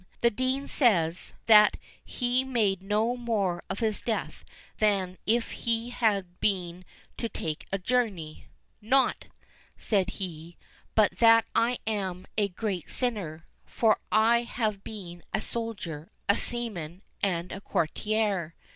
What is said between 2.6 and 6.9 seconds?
no more of his death than if he had been